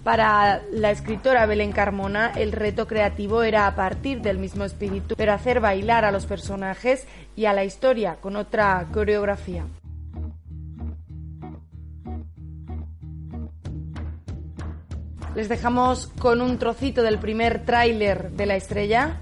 [0.09, 5.33] Para la escritora Belén Carmona, el reto creativo era a partir del mismo espíritu, pero
[5.33, 7.05] hacer bailar a los personajes
[7.35, 9.67] y a la historia con otra coreografía.
[15.35, 19.17] Les dejamos con un trocito del primer tráiler de La Estrella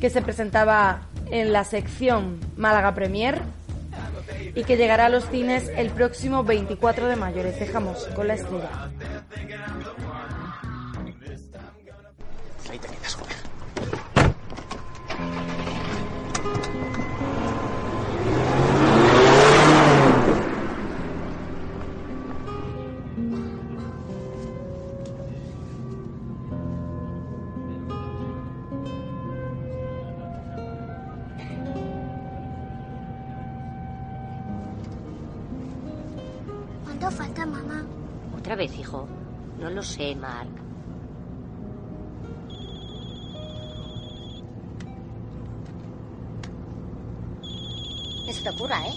[0.00, 3.40] que se presentaba en la sección Málaga Premier
[4.56, 7.44] y que llegará a los cines el próximo 24 de mayo.
[7.44, 8.90] Les dejamos con La Estrella.
[12.70, 13.36] Ahí te quedas, joder.
[36.84, 37.84] ¿Cuánto falta, mamá?
[38.38, 39.06] Otra vez, hijo.
[39.58, 40.61] No lo sé, Mark.
[48.42, 48.94] No se te ocurra, ¿eh?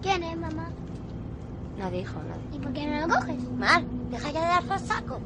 [0.00, 0.70] ¿Quién es, mamá?
[1.76, 2.56] Nadie, hijo, nadie.
[2.56, 3.50] ¿Y por qué no lo coges?
[3.50, 5.18] Mark, deja ya de dar por saco.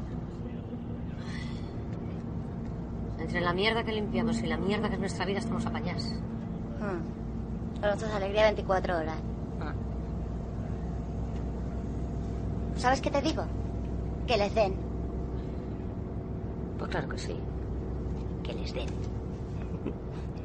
[3.19, 6.05] Entre la mierda que limpiamos y la mierda que es nuestra vida estamos apañadas.
[6.79, 7.85] Hmm.
[7.85, 9.17] Es alegría 24 horas.
[9.61, 9.73] Ah.
[12.77, 13.43] ¿Sabes qué te digo?
[14.25, 14.73] Que les den.
[16.79, 17.35] Pues claro que sí.
[18.41, 18.87] Que les den.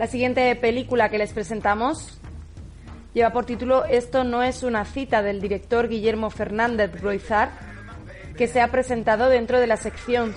[0.00, 2.18] La siguiente película que les presentamos
[3.12, 7.50] lleva por título Esto no es una cita del director Guillermo Fernández Roizar,
[8.34, 10.34] que se ha presentado dentro de la sección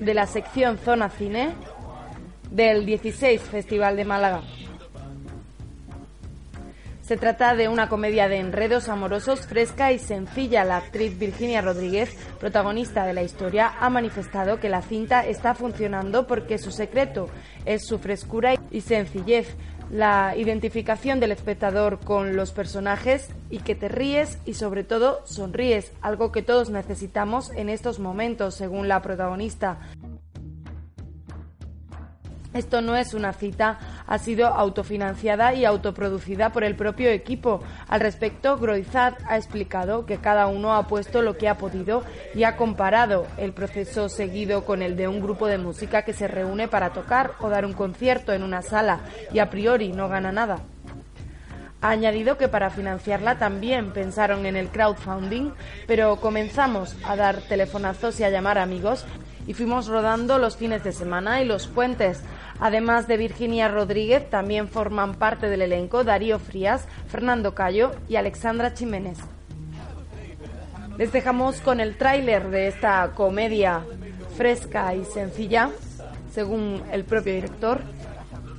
[0.00, 1.54] de la sección Zona Cine
[2.50, 4.42] del 16 Festival de Málaga.
[7.04, 10.64] Se trata de una comedia de enredos amorosos fresca y sencilla.
[10.64, 16.26] La actriz Virginia Rodríguez, protagonista de la historia, ha manifestado que la cinta está funcionando
[16.26, 17.28] porque su secreto
[17.66, 19.54] es su frescura y sencillez,
[19.90, 25.92] la identificación del espectador con los personajes y que te ríes y sobre todo sonríes,
[26.00, 29.78] algo que todos necesitamos en estos momentos, según la protagonista.
[32.54, 37.60] Esto no es una cita, ha sido autofinanciada y autoproducida por el propio equipo.
[37.88, 42.44] Al respecto, Groizat ha explicado que cada uno ha puesto lo que ha podido y
[42.44, 46.68] ha comparado el proceso seguido con el de un grupo de música que se reúne
[46.68, 49.00] para tocar o dar un concierto en una sala
[49.32, 50.60] y a priori no gana nada.
[51.80, 55.50] Ha añadido que para financiarla también pensaron en el crowdfunding,
[55.86, 59.04] pero comenzamos a dar telefonazos y a llamar amigos
[59.46, 62.22] y fuimos rodando los fines de semana y los puentes.
[62.60, 68.74] Además de Virginia Rodríguez, también forman parte del elenco Darío Frías, Fernando Cayo y Alexandra
[68.74, 69.18] Chiménez.
[70.96, 73.82] Les dejamos con el tráiler de esta comedia
[74.36, 75.70] fresca y sencilla,
[76.32, 77.80] según el propio director,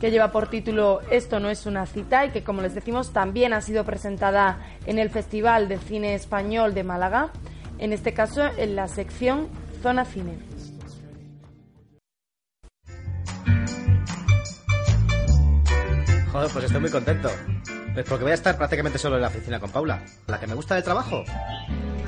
[0.01, 3.53] que lleva por título Esto no es una cita y que, como les decimos, también
[3.53, 7.29] ha sido presentada en el Festival de Cine Español de Málaga,
[7.79, 9.47] en este caso en la sección
[9.81, 10.54] Zona Cine.
[16.36, 17.31] Joder, pues estoy muy contento.
[17.93, 20.03] Pues porque voy a estar prácticamente solo en la oficina con Paula.
[20.27, 21.23] La que me gusta del trabajo.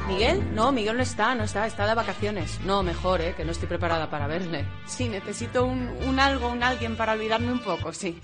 [0.06, 0.54] ¿Miguel?
[0.54, 2.60] No, Miguel no está, no está, está de vacaciones.
[2.66, 3.36] No, mejor, ¿eh?
[3.38, 4.66] Que no estoy preparada para verle.
[4.86, 8.22] Sí, necesito un, un algo, un alguien para olvidarme un poco, sí.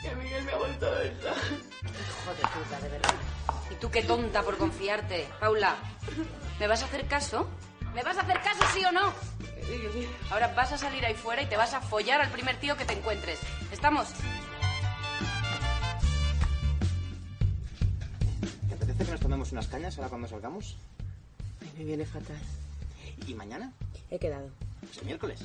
[0.00, 1.12] Que Miguel me ha vuelto a ver.
[1.12, 3.14] Hijo de puta, de verdad.
[3.72, 5.26] Y tú qué tonta por confiarte.
[5.40, 5.74] Paula,
[6.60, 7.48] ¿me vas a hacer caso?
[7.96, 9.10] ¿Me vas a hacer caso, sí o no?
[10.30, 12.84] Ahora vas a salir ahí fuera y te vas a follar al primer tío que
[12.84, 13.40] te encuentres.
[13.72, 14.08] ¿Estamos?
[18.68, 20.76] ¿Te apetece que nos tomemos unas cañas ahora cuando salgamos?
[21.78, 22.36] Me viene fatal.
[23.26, 23.72] ¿Y mañana?
[24.10, 24.50] He quedado.
[24.82, 25.40] Pues el miércoles.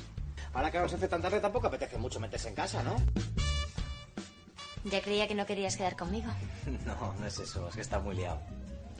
[0.52, 2.96] Ahora que nos hace tan tarde tampoco apetece mucho meterse en casa, ¿no?
[4.84, 6.30] Ya creía que no querías quedar conmigo.
[6.84, 8.42] No, no es eso, es que está muy liado.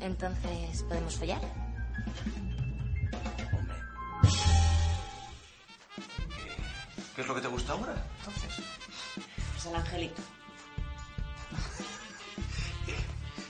[0.00, 1.42] Entonces, ¿podemos follar?
[7.14, 8.58] ¿Qué es lo que te gusta ahora, entonces?
[9.56, 10.22] Es el angelito.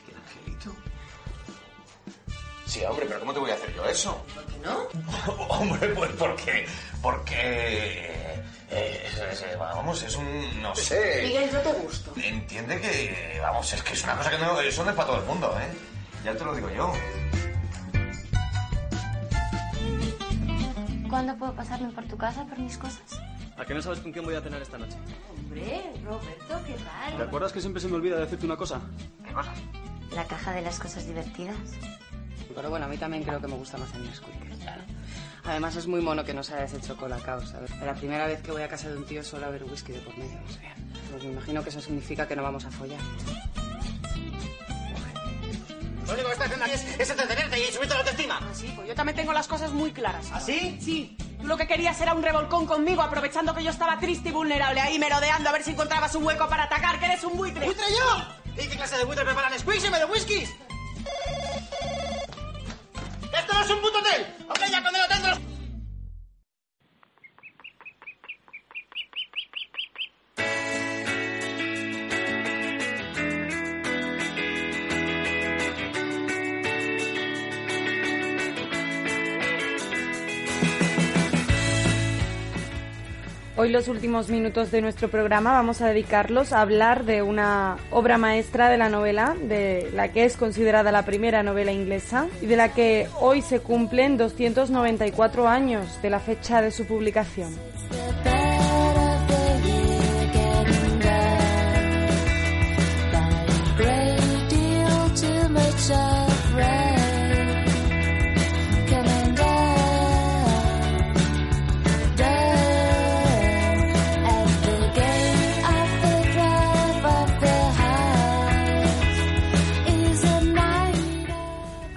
[0.08, 0.74] ¿El angelito?
[2.66, 4.24] Sí, hombre, pero ¿cómo te voy a hacer yo eso?
[4.34, 4.88] ¿Por qué no?
[5.48, 6.66] hombre, pues porque...
[7.00, 7.34] Porque...
[8.70, 10.62] eh, es- es- vamos, es un...
[10.62, 11.20] no sé...
[11.22, 12.12] Miguel, yo te gusto.
[12.16, 13.38] Entiende que...
[13.40, 15.56] Vamos, es que es una cosa que no, eso no es para todo el mundo,
[15.60, 15.68] ¿eh?
[16.24, 16.92] Ya te lo digo yo.
[21.08, 23.02] ¿Cuándo puedo pasarme por tu casa por mis cosas?
[23.56, 24.96] ¿A que no sabes con quién voy a cenar esta noche?
[25.30, 27.16] Hombre, Roberto, ¿qué tal?
[27.16, 28.80] ¿Te acuerdas que siempre se me olvida decirte una cosa?
[29.26, 29.52] ¿Qué cosa?
[30.14, 31.56] La caja de las cosas divertidas.
[32.54, 34.32] Pero bueno, a mí también creo que me gusta más el Nesquik.
[35.44, 37.70] Además es muy mono que no se hayas hecho colacao, ¿sabes?
[37.72, 39.98] Es la primera vez que voy a casa de un tío suele haber whisky de
[40.00, 40.74] por medio, o sea,
[41.10, 43.00] pues me imagino que eso significa que no vamos a follar.
[46.06, 48.38] Lo único que estás haciendo aquí es, es entretenerte y subirte la autoestima.
[48.40, 50.28] Ah, sí, pues yo también tengo las cosas muy claras.
[50.32, 51.16] ¿Ah, sí?
[51.42, 54.98] Lo que querías era un revolcón conmigo, aprovechando que yo estaba triste y vulnerable, ahí
[54.98, 57.66] merodeando a ver si encontrabas un hueco para atacar, que eres un buitre.
[57.66, 58.62] ¿Buitre yo?
[58.62, 60.50] ¿Y qué clase de buitre preparan squeaks y medio whiskies?
[63.32, 64.36] ¡Esto no es un puto hotel!
[64.46, 65.51] ¡Hombre, ya con el hotel de.
[83.62, 88.18] Hoy los últimos minutos de nuestro programa vamos a dedicarlos a hablar de una obra
[88.18, 92.56] maestra de la novela, de la que es considerada la primera novela inglesa y de
[92.56, 97.54] la que hoy se cumplen 294 años de la fecha de su publicación.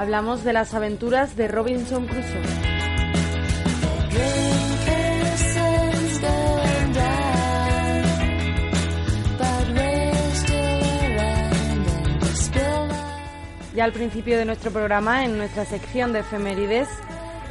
[0.05, 2.39] Hablamos de las aventuras de Robinson Crusoe.
[13.73, 16.87] Ya al principio de nuestro programa, en nuestra sección de efemérides,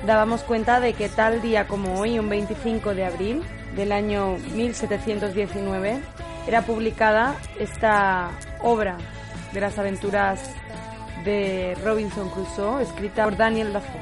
[0.07, 3.43] dábamos cuenta de que tal día como hoy, un 25 de abril
[3.75, 5.99] del año 1719,
[6.47, 8.31] era publicada esta
[8.63, 8.97] obra
[9.53, 10.55] de las aventuras
[11.25, 14.01] de Robinson Crusoe, escrita por Daniel Defoe.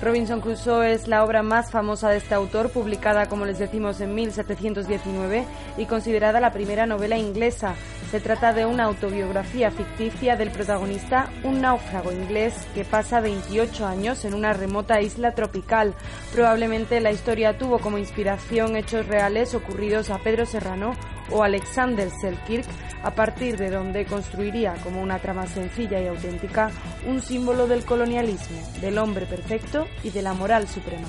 [0.00, 4.14] Robinson Crusoe es la obra más famosa de este autor, publicada, como les decimos, en
[4.14, 5.44] 1719
[5.76, 7.74] y considerada la primera novela inglesa.
[8.10, 14.24] Se trata de una autobiografía ficticia del protagonista, un náufrago inglés que pasa 28 años
[14.24, 15.94] en una remota isla tropical.
[16.32, 20.94] Probablemente la historia tuvo como inspiración hechos reales ocurridos a Pedro Serrano
[21.30, 22.64] o Alexander Selkirk,
[23.02, 26.70] a partir de donde construiría como una trama sencilla y auténtica
[27.06, 31.08] un símbolo del colonialismo, del hombre perfecto y de la moral suprema.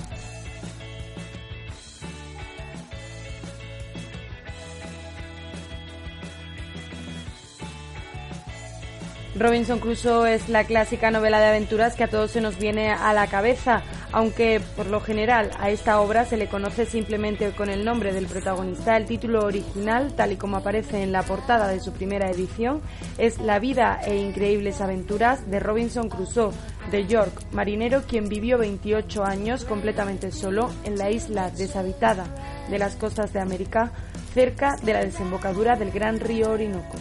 [9.39, 13.13] Robinson Crusoe es la clásica novela de aventuras que a todos se nos viene a
[13.13, 17.85] la cabeza, aunque por lo general a esta obra se le conoce simplemente con el
[17.85, 18.97] nombre del protagonista.
[18.97, 22.81] El título original, tal y como aparece en la portada de su primera edición,
[23.17, 26.51] es La vida e increíbles aventuras de Robinson Crusoe,
[26.91, 32.25] de York, marinero quien vivió 28 años completamente solo en la isla deshabitada
[32.69, 33.93] de las costas de América,
[34.33, 36.97] cerca de la desembocadura del gran río Orinoco.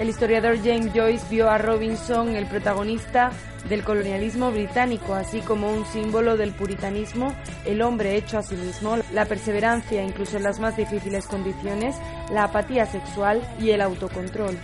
[0.00, 3.32] El historiador James Joyce vio a Robinson el protagonista
[3.68, 7.34] del colonialismo británico, así como un símbolo del puritanismo,
[7.66, 11.96] el hombre hecho a sí mismo, la perseverancia incluso en las más difíciles condiciones,
[12.32, 14.56] la apatía sexual y el autocontrol.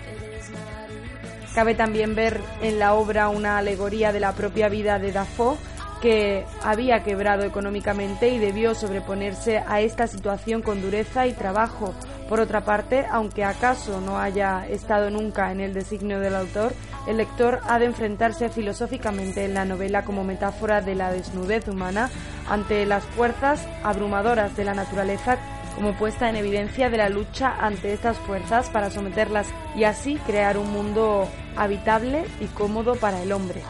[1.55, 5.59] Cabe también ver en la obra una alegoría de la propia vida de Dafoe,
[6.01, 11.95] que había quebrado económicamente y debió sobreponerse a esta situación con dureza y trabajo.
[12.29, 16.73] Por otra parte, aunque acaso no haya estado nunca en el designio del autor,
[17.07, 22.11] el lector ha de enfrentarse filosóficamente en la novela como metáfora de la desnudez humana
[22.49, 25.39] ante las fuerzas abrumadoras de la naturaleza
[25.77, 29.47] como puesta en evidencia de la lucha ante estas fuerzas para someterlas
[29.77, 33.63] y así crear un mundo habitable y cómodo para el hombre.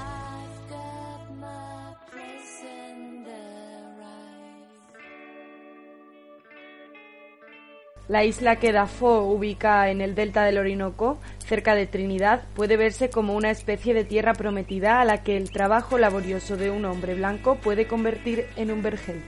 [8.08, 13.10] La isla que Dafoe ubica en el delta del Orinoco, cerca de Trinidad, puede verse
[13.10, 17.16] como una especie de tierra prometida a la que el trabajo laborioso de un hombre
[17.16, 19.20] blanco puede convertir en un vergel.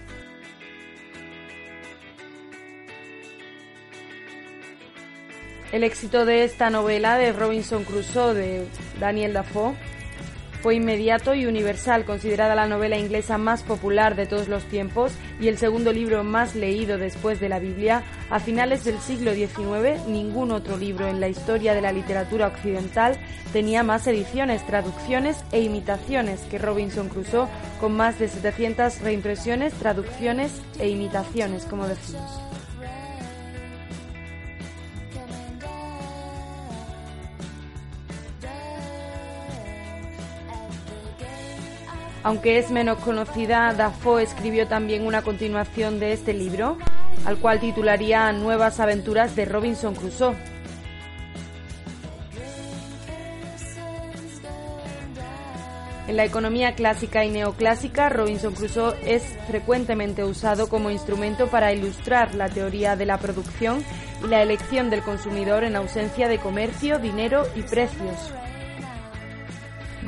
[5.73, 8.67] El éxito de esta novela de Robinson Crusoe de
[9.01, 9.75] Daniel Dafoe
[10.63, 15.49] fue inmediato y universal, considerada la novela inglesa más popular de todos los tiempos y
[15.49, 18.03] el segundo libro más leído después de la Biblia.
[18.31, 23.17] A finales del siglo XIX, ningún otro libro en la historia de la literatura occidental
[23.53, 27.49] tenía más ediciones, traducciones e imitaciones que Robinson Crusoe,
[27.81, 32.58] con más de 700 reimpresiones, traducciones e imitaciones, como decimos.
[42.23, 46.77] Aunque es menos conocida, Dafoe escribió también una continuación de este libro,
[47.25, 50.35] al cual titularía Nuevas aventuras de Robinson Crusoe.
[56.09, 62.35] En la economía clásica y neoclásica, Robinson Crusoe es frecuentemente usado como instrumento para ilustrar
[62.35, 63.85] la teoría de la producción
[64.25, 68.33] y la elección del consumidor en ausencia de comercio, dinero y precios.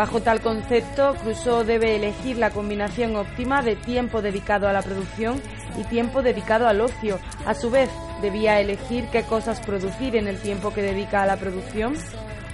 [0.00, 5.38] Bajo tal concepto, Crusoe debe elegir la combinación óptima de tiempo dedicado a la producción
[5.78, 7.18] y tiempo dedicado al ocio.
[7.44, 7.90] A su vez,
[8.22, 11.96] debía elegir qué cosas producir en el tiempo que dedica a la producción.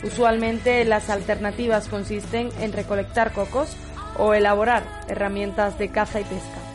[0.02, 3.76] Usualmente las alternativas consisten en recolectar cocos
[4.18, 6.65] o elaborar herramientas de caza y pesca.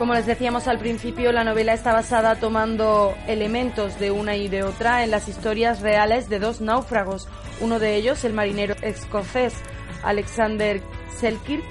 [0.00, 4.62] Como les decíamos al principio, la novela está basada tomando elementos de una y de
[4.62, 7.28] otra en las historias reales de dos náufragos.
[7.60, 9.52] Uno de ellos, el marinero escocés
[10.02, 10.80] Alexander
[11.18, 11.64] Selkirk,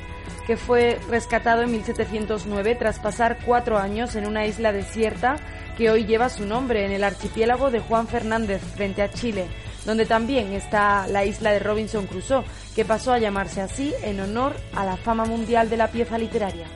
[0.46, 5.38] que fue rescatado en 1709 tras pasar cuatro años en una isla desierta
[5.76, 9.48] que hoy lleva su nombre, en el archipiélago de Juan Fernández, frente a Chile,
[9.88, 12.44] donde también está la isla de Robinson Crusoe,
[12.76, 16.68] que pasó a llamarse así en honor a la fama mundial de la pieza literaria.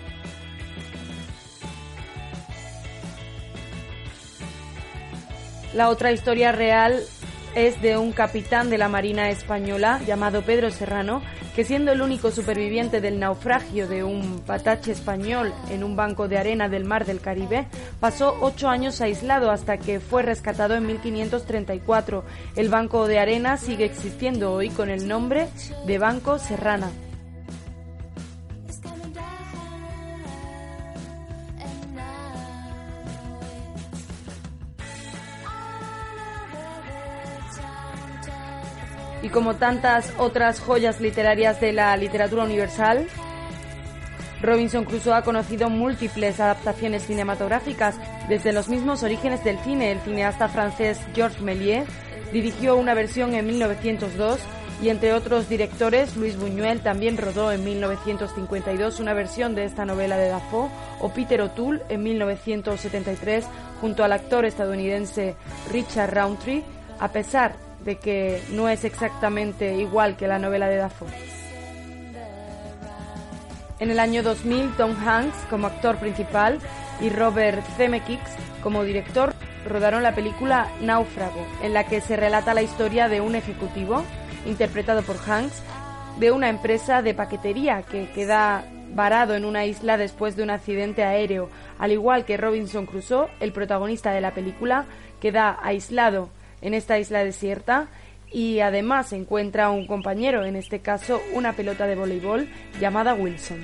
[5.74, 7.02] La otra historia real
[7.56, 11.24] es de un capitán de la Marina Española llamado Pedro Serrano,
[11.56, 16.38] que siendo el único superviviente del naufragio de un patache español en un banco de
[16.38, 17.66] arena del mar del Caribe,
[18.00, 22.24] pasó ocho años aislado hasta que fue rescatado en 1534.
[22.56, 25.48] El banco de arena sigue existiendo hoy con el nombre
[25.88, 26.92] de Banco Serrana.
[39.24, 43.08] Y como tantas otras joyas literarias de la literatura universal,
[44.42, 47.96] Robinson Crusoe ha conocido múltiples adaptaciones cinematográficas
[48.28, 49.94] desde los mismos orígenes del cine.
[49.94, 51.88] El cineasta francés Georges Méliès
[52.34, 54.42] dirigió una versión en 1902
[54.82, 60.18] y entre otros directores, Luis Buñuel también rodó en 1952 una versión de esta novela
[60.18, 60.70] de Dafoe
[61.00, 63.46] o Peter O'Toole en 1973
[63.80, 65.36] junto al actor estadounidense
[65.72, 66.66] Richard Roundtree,
[67.00, 71.10] a pesar de que no es exactamente igual que la novela de Dafoe.
[73.80, 76.60] En el año 2000, Tom Hanks como actor principal
[77.02, 78.20] y Robert Zemeckis
[78.62, 79.34] como director
[79.68, 84.04] rodaron la película Náufrago, en la que se relata la historia de un ejecutivo,
[84.46, 85.62] interpretado por Hanks,
[86.20, 91.04] de una empresa de paquetería que queda varado en una isla después de un accidente
[91.04, 91.50] aéreo.
[91.80, 94.86] Al igual que Robinson Crusoe, el protagonista de la película
[95.20, 96.30] queda aislado
[96.64, 97.90] en esta isla desierta
[98.32, 102.50] y además encuentra un compañero, en este caso una pelota de voleibol
[102.80, 103.64] llamada Wilson.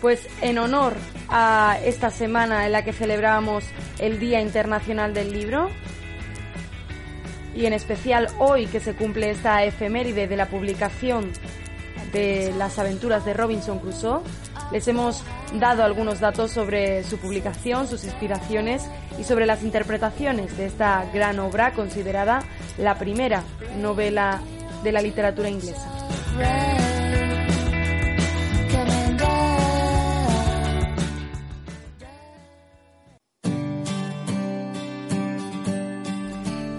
[0.00, 0.94] Pues en honor
[1.28, 3.64] a esta semana en la que celebramos
[3.98, 5.68] el Día Internacional del Libro,
[7.54, 11.30] y en especial hoy que se cumple esta efeméride de la publicación
[12.12, 14.22] de las aventuras de Robinson Crusoe,
[14.72, 15.22] les hemos
[15.60, 18.82] dado algunos datos sobre su publicación, sus inspiraciones
[19.18, 22.42] y sobre las interpretaciones de esta gran obra considerada
[22.78, 23.42] la primera
[23.80, 24.40] novela
[24.82, 25.88] de la literatura inglesa.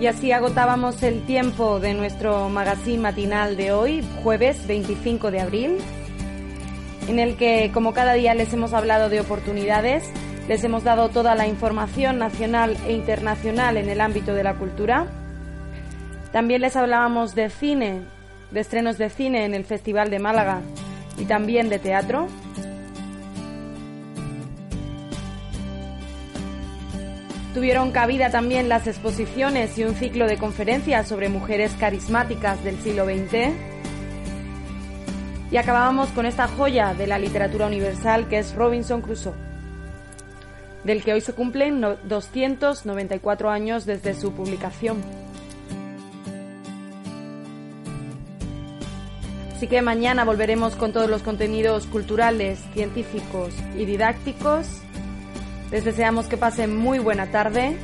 [0.03, 5.78] Y así agotábamos el tiempo de nuestro magazine matinal de hoy, jueves 25 de abril,
[7.08, 10.04] en el que, como cada día, les hemos hablado de oportunidades,
[10.47, 15.08] les hemos dado toda la información nacional e internacional en el ámbito de la cultura.
[16.32, 18.01] También les hablábamos de cine,
[18.51, 20.62] de estrenos de cine en el Festival de Málaga
[21.18, 22.28] y también de teatro.
[27.54, 33.06] Tuvieron cabida también las exposiciones y un ciclo de conferencias sobre mujeres carismáticas del siglo
[33.06, 33.72] XX.
[35.54, 39.36] Y acabábamos con esta joya de la literatura universal que es Robinson Crusoe,
[40.84, 44.97] del que hoy se cumplen no- 294 años desde su publicación.
[49.56, 54.66] Así que mañana volveremos con todos los contenidos culturales, científicos y didácticos.
[55.72, 57.78] Les deseamos que pasen muy buena tarde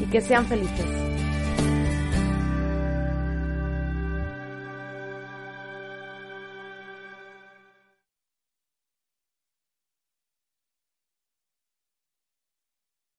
[0.00, 1.05] y que sean felices.